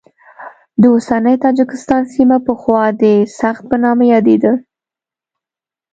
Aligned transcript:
د 0.81 0.83
اوسني 0.93 1.35
تاجکستان 1.45 2.01
سیمه 2.13 2.37
پخوا 2.47 2.83
د 3.01 3.03
سغد 3.37 3.63
په 3.69 3.75
نامه 3.83 4.05
یادېده. 4.13 4.53